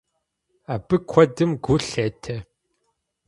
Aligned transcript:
Абы 0.73 0.95
куэдым 1.09 1.51
гу 1.63 1.75
лъетэ. 1.85 2.35